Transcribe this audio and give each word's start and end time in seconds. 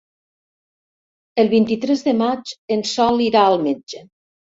El 1.43 1.51
vint-i-tres 1.51 2.01
de 2.07 2.13
maig 2.21 2.53
en 2.77 2.81
Sol 2.93 3.21
irà 3.27 3.45
al 3.51 3.59
metge. 3.67 4.03